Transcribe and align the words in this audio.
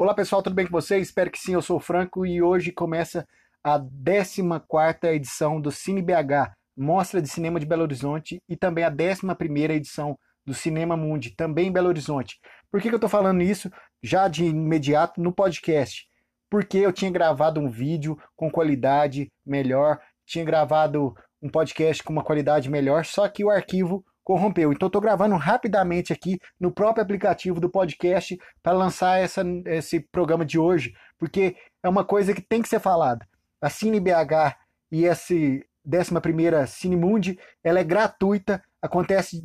Olá 0.00 0.14
pessoal, 0.14 0.40
tudo 0.40 0.54
bem 0.54 0.64
com 0.64 0.70
vocês? 0.70 1.08
Espero 1.08 1.28
que 1.28 1.40
sim, 1.40 1.54
eu 1.54 1.60
sou 1.60 1.78
o 1.78 1.80
Franco 1.80 2.24
e 2.24 2.40
hoje 2.40 2.70
começa 2.70 3.26
a 3.64 3.80
14 3.80 5.08
edição 5.12 5.60
do 5.60 5.72
Cine 5.72 6.00
BH, 6.00 6.52
Mostra 6.76 7.20
de 7.20 7.28
Cinema 7.28 7.58
de 7.58 7.66
Belo 7.66 7.82
Horizonte, 7.82 8.40
e 8.48 8.56
também 8.56 8.84
a 8.84 8.90
11 8.90 9.72
edição 9.72 10.16
do 10.46 10.54
Cinema 10.54 10.96
Mundi, 10.96 11.34
também 11.34 11.66
em 11.66 11.72
Belo 11.72 11.88
Horizonte. 11.88 12.38
Por 12.70 12.80
que, 12.80 12.88
que 12.88 12.94
eu 12.94 12.98
estou 12.98 13.10
falando 13.10 13.42
isso 13.42 13.68
já 14.00 14.28
de 14.28 14.44
imediato 14.44 15.20
no 15.20 15.32
podcast? 15.32 16.06
Porque 16.48 16.78
eu 16.78 16.92
tinha 16.92 17.10
gravado 17.10 17.58
um 17.58 17.68
vídeo 17.68 18.16
com 18.36 18.48
qualidade 18.48 19.32
melhor, 19.44 19.98
tinha 20.24 20.44
gravado 20.44 21.12
um 21.42 21.48
podcast 21.48 22.04
com 22.04 22.12
uma 22.12 22.22
qualidade 22.22 22.70
melhor, 22.70 23.04
só 23.04 23.28
que 23.28 23.44
o 23.44 23.50
arquivo 23.50 24.04
corrompeu. 24.28 24.70
Então 24.70 24.88
estou 24.88 25.00
gravando 25.00 25.34
rapidamente 25.36 26.12
aqui 26.12 26.38
no 26.60 26.70
próprio 26.70 27.02
aplicativo 27.02 27.58
do 27.58 27.70
podcast 27.70 28.38
para 28.62 28.76
lançar 28.76 29.18
essa, 29.18 29.42
esse 29.64 30.00
programa 30.00 30.44
de 30.44 30.58
hoje, 30.58 30.92
porque 31.18 31.56
é 31.82 31.88
uma 31.88 32.04
coisa 32.04 32.34
que 32.34 32.42
tem 32.42 32.60
que 32.60 32.68
ser 32.68 32.78
falada. 32.78 33.26
A 33.58 33.70
Cine 33.70 33.98
BH 33.98 34.54
e 34.92 35.06
essa 35.06 35.32
11ª 35.32 36.66
Cine 36.66 36.94
Mundi, 36.94 37.38
ela 37.64 37.80
é 37.80 37.84
gratuita, 37.84 38.62
acontece 38.82 39.42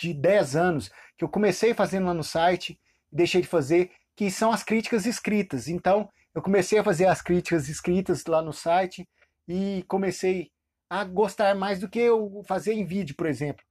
de 0.00 0.12
10 0.12 0.56
anos, 0.56 0.90
que 1.16 1.24
eu 1.24 1.28
comecei 1.28 1.72
fazendo 1.72 2.06
lá 2.06 2.14
no 2.14 2.24
site, 2.24 2.78
deixei 3.10 3.40
de 3.40 3.46
fazer, 3.46 3.92
que 4.16 4.30
são 4.30 4.52
as 4.52 4.62
críticas 4.62 5.06
escritas. 5.06 5.68
Então, 5.68 6.08
eu 6.34 6.42
comecei 6.42 6.78
a 6.78 6.84
fazer 6.84 7.06
as 7.06 7.22
críticas 7.22 7.68
escritas 7.68 8.24
lá 8.26 8.42
no 8.42 8.52
site 8.52 9.08
e 9.48 9.84
comecei 9.88 10.50
a 10.90 11.04
gostar 11.04 11.54
mais 11.54 11.80
do 11.80 11.88
que 11.88 11.98
eu 11.98 12.42
fazer 12.46 12.72
em 12.74 12.84
vídeo, 12.84 13.14
por 13.16 13.26
exemplo. 13.26 13.64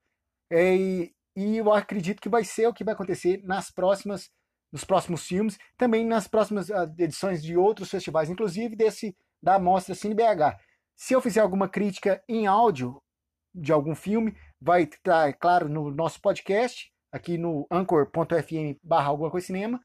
É, 0.52 0.76
e, 0.76 1.14
e 1.36 1.58
eu 1.58 1.72
acredito 1.74 2.22
que 2.22 2.30
vai 2.30 2.44
ser 2.44 2.68
o 2.68 2.74
que 2.74 2.84
vai 2.84 2.94
acontecer 2.94 3.42
nas 3.44 3.72
próximas 3.72 4.30
nos 4.74 4.84
próximos 4.84 5.28
filmes, 5.28 5.60
também 5.78 6.04
nas 6.04 6.28
próximas 6.28 6.72
ah, 6.72 6.92
edições 6.98 7.44
de 7.44 7.56
outros 7.56 7.92
festivais, 7.92 8.28
inclusive 8.28 8.76
desse 8.76 9.16
da 9.40 9.60
Mostra 9.60 9.94
Cine 9.94 10.16
BH. 10.16 10.58
Se 10.96 11.14
eu 11.14 11.22
fizer 11.22 11.42
alguma 11.42 11.70
crítica 11.70 12.24
em 12.28 12.48
áudio 12.48 13.00
de 13.54 13.72
algum 13.72 13.94
filme, 13.94 14.36
vai 14.60 14.84
estar, 14.84 15.32
claro, 15.34 15.70
no 15.70 15.92
nosso 15.92 16.20
podcast, 16.20 16.92
aqui 17.12 17.38
no 17.38 17.68
anchor.fm 17.70 18.80
barra 18.84 19.10
alguma 19.10 19.30
coisa 19.30 19.46
cinema, 19.46 19.80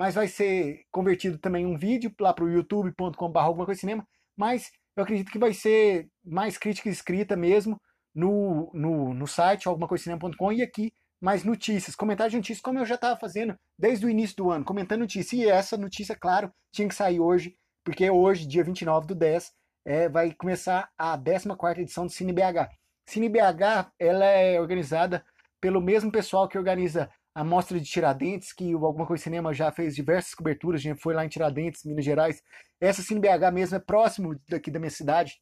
mas 0.00 0.14
vai 0.14 0.26
ser 0.26 0.86
convertido 0.90 1.36
também 1.36 1.66
um 1.66 1.76
vídeo 1.76 2.10
lá 2.18 2.32
para 2.32 2.42
o 2.42 2.50
youtube.com.br 2.50 3.38
alguma 3.38 3.66
coisa 3.66 3.82
cinema, 3.82 4.02
mas 4.34 4.70
eu 4.96 5.02
acredito 5.02 5.30
que 5.30 5.38
vai 5.38 5.52
ser 5.52 6.08
mais 6.24 6.56
crítica 6.56 6.88
escrita 6.88 7.36
mesmo 7.36 7.78
no, 8.14 8.70
no, 8.72 9.12
no 9.12 9.26
site 9.26 9.68
alguma 9.68 9.86
coisa 9.86 10.04
cinema.com 10.04 10.52
e 10.52 10.62
aqui 10.62 10.90
mais 11.20 11.44
notícias, 11.44 11.94
comentários 11.94 12.30
de 12.30 12.38
notícias, 12.38 12.62
como 12.62 12.78
eu 12.78 12.86
já 12.86 12.94
estava 12.94 13.20
fazendo 13.20 13.54
desde 13.78 14.06
o 14.06 14.08
início 14.08 14.36
do 14.36 14.50
ano, 14.50 14.64
comentando 14.64 15.00
notícias. 15.00 15.38
E 15.38 15.46
essa 15.46 15.76
notícia, 15.76 16.16
claro, 16.18 16.50
tinha 16.72 16.88
que 16.88 16.94
sair 16.94 17.20
hoje, 17.20 17.54
porque 17.84 18.08
hoje, 18.08 18.46
dia 18.46 18.64
29 18.64 19.06
do 19.06 19.14
10, 19.14 19.52
é, 19.84 20.08
vai 20.08 20.32
começar 20.32 20.88
a 20.96 21.18
14 21.18 21.78
edição 21.78 22.06
do 22.06 22.12
Cine 22.12 22.32
BH. 22.32 22.70
Cine 23.06 23.28
BH 23.28 23.92
ela 23.98 24.24
é 24.24 24.58
organizada 24.58 25.22
pelo 25.60 25.78
mesmo 25.78 26.10
pessoal 26.10 26.48
que 26.48 26.56
organiza 26.56 27.10
a 27.34 27.44
mostra 27.44 27.78
de 27.78 27.88
Tiradentes, 27.88 28.52
que 28.52 28.74
o 28.74 28.84
Alguma 28.84 29.06
Coisa 29.06 29.22
Cinema 29.22 29.54
já 29.54 29.70
fez 29.70 29.94
diversas 29.94 30.34
coberturas, 30.34 30.80
a 30.80 30.82
gente 30.82 31.00
foi 31.00 31.14
lá 31.14 31.24
em 31.24 31.28
Tiradentes, 31.28 31.84
Minas 31.84 32.04
Gerais. 32.04 32.42
Essa 32.80 33.02
Cine 33.02 33.20
BH 33.20 33.52
mesmo 33.52 33.76
é 33.76 33.80
próximo 33.80 34.38
daqui 34.48 34.70
da 34.70 34.78
minha 34.78 34.90
cidade. 34.90 35.40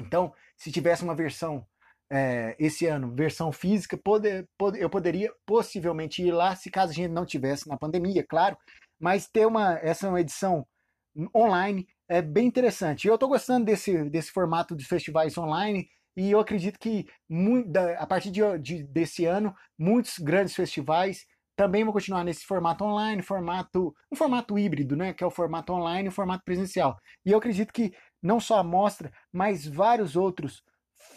Então, 0.00 0.32
se 0.56 0.70
tivesse 0.70 1.02
uma 1.02 1.14
versão 1.14 1.66
é, 2.10 2.54
esse 2.58 2.86
ano, 2.86 3.14
versão 3.14 3.50
física, 3.50 3.96
poder, 3.96 4.46
poder, 4.58 4.82
eu 4.82 4.90
poderia 4.90 5.32
possivelmente 5.46 6.22
ir 6.22 6.32
lá, 6.32 6.54
se 6.54 6.70
caso 6.70 6.92
a 6.92 6.94
gente 6.94 7.10
não 7.10 7.24
tivesse 7.24 7.68
na 7.68 7.78
pandemia, 7.78 8.24
claro. 8.28 8.56
Mas 9.00 9.26
ter 9.26 9.46
uma 9.46 9.78
essa 9.78 10.06
é 10.06 10.10
uma 10.10 10.20
edição 10.20 10.66
online 11.34 11.86
é 12.08 12.20
bem 12.20 12.46
interessante. 12.46 13.08
Eu 13.08 13.14
estou 13.14 13.28
gostando 13.28 13.64
desse, 13.64 14.08
desse 14.10 14.30
formato 14.30 14.76
de 14.76 14.84
festivais 14.84 15.36
online 15.38 15.88
e 16.16 16.30
eu 16.30 16.40
acredito 16.40 16.78
que 16.78 17.06
a 17.98 18.06
partir 18.06 18.30
de, 18.30 18.40
de, 18.58 18.82
desse 18.84 19.24
ano, 19.24 19.54
muitos 19.78 20.18
grandes 20.18 20.54
festivais 20.54 21.26
também 21.56 21.84
vão 21.84 21.92
continuar 21.92 22.24
nesse 22.24 22.44
formato 22.44 22.84
online, 22.84 23.22
formato, 23.22 23.94
um 24.10 24.16
formato 24.16 24.58
híbrido, 24.58 24.96
né, 24.96 25.12
que 25.12 25.22
é 25.22 25.26
o 25.26 25.30
formato 25.30 25.72
online 25.72 26.06
e 26.06 26.08
o 26.08 26.12
formato 26.12 26.44
presencial. 26.44 26.98
E 27.24 27.30
eu 27.30 27.38
acredito 27.38 27.72
que 27.72 27.94
não 28.22 28.40
só 28.40 28.58
a 28.58 28.64
mostra, 28.64 29.12
mas 29.32 29.66
vários 29.66 30.16
outros 30.16 30.62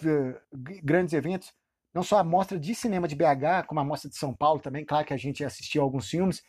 uh, 0.03 0.39
grandes 0.83 1.13
eventos, 1.13 1.53
não 1.93 2.03
só 2.03 2.19
a 2.19 2.23
mostra 2.23 2.59
de 2.59 2.75
cinema 2.75 3.07
de 3.07 3.15
BH, 3.15 3.65
como 3.67 3.79
a 3.79 3.83
mostra 3.83 4.09
de 4.09 4.17
São 4.17 4.35
Paulo 4.35 4.59
também, 4.59 4.85
claro 4.85 5.05
que 5.05 5.13
a 5.13 5.17
gente 5.17 5.43
assistiu 5.43 5.81
alguns 5.81 6.09
filmes, 6.09 6.41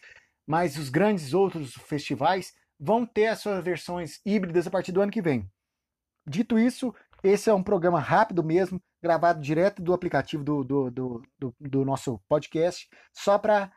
mas 0.46 0.76
os 0.76 0.88
grandes 0.88 1.32
outros 1.34 1.74
festivais 1.74 2.52
vão 2.78 3.06
ter 3.06 3.28
as 3.28 3.40
suas 3.40 3.62
versões 3.64 4.20
híbridas 4.24 4.66
a 4.66 4.70
partir 4.70 4.92
do 4.92 5.00
ano 5.00 5.12
que 5.12 5.22
vem. 5.22 5.48
Dito 6.28 6.58
isso, 6.58 6.92
esse 7.26 7.50
é 7.50 7.54
um 7.54 7.62
programa 7.62 7.98
rápido 7.98 8.42
mesmo, 8.42 8.80
gravado 9.02 9.40
direto 9.40 9.82
do 9.82 9.92
aplicativo 9.92 10.44
do, 10.44 10.64
do, 10.64 10.90
do, 10.90 11.22
do, 11.38 11.54
do 11.60 11.84
nosso 11.84 12.20
podcast, 12.28 12.88
só 13.12 13.38
para 13.38 13.72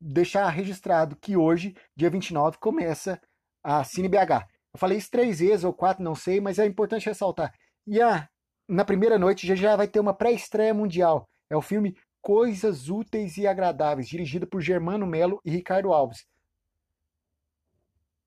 deixar 0.00 0.48
registrado 0.48 1.16
que 1.16 1.36
hoje, 1.36 1.74
dia 1.96 2.10
29, 2.10 2.58
começa 2.58 3.20
a 3.62 3.84
Cine 3.84 4.08
BH. 4.08 4.46
Eu 4.74 4.78
falei 4.78 4.98
isso 4.98 5.10
três 5.10 5.40
vezes 5.40 5.64
ou 5.64 5.72
quatro, 5.72 6.02
não 6.02 6.14
sei, 6.14 6.40
mas 6.40 6.58
é 6.58 6.66
importante 6.66 7.06
ressaltar. 7.06 7.52
E 7.86 8.00
a, 8.00 8.28
na 8.68 8.84
primeira 8.84 9.18
noite 9.18 9.46
já, 9.46 9.54
já 9.54 9.76
vai 9.76 9.86
ter 9.86 10.00
uma 10.00 10.14
pré-estreia 10.14 10.72
mundial. 10.72 11.28
É 11.50 11.56
o 11.56 11.62
filme 11.62 11.96
Coisas 12.20 12.88
Úteis 12.88 13.36
e 13.36 13.46
Agradáveis, 13.46 14.08
dirigido 14.08 14.46
por 14.46 14.60
Germano 14.60 15.06
Melo 15.06 15.40
e 15.44 15.50
Ricardo 15.50 15.92
Alves. 15.92 16.24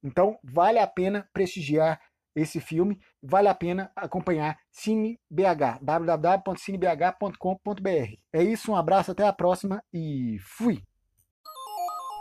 Então, 0.03 0.37
vale 0.43 0.79
a 0.79 0.85
pena 0.85 1.27
prestigiar 1.33 1.99
esse 2.35 2.59
filme. 2.59 2.99
Vale 3.21 3.47
a 3.47 3.55
pena 3.55 3.91
acompanhar 3.95 4.57
Cine 4.71 5.19
BH, 5.29 5.79
www.cinebh.com.br. 5.81 8.17
É 8.33 8.43
isso, 8.43 8.71
um 8.71 8.75
abraço, 8.75 9.11
até 9.11 9.25
a 9.25 9.33
próxima 9.33 9.81
e 9.93 10.37
fui! 10.39 10.83